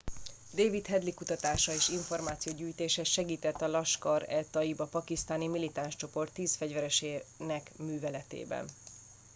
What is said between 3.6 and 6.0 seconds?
a laskhar e taiba pakisztáni militáns